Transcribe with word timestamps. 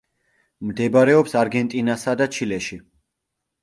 მდებარეობს 0.69 1.37
არგენტინასა 1.43 2.19
და 2.25 2.33
ჩილეში. 2.39 2.85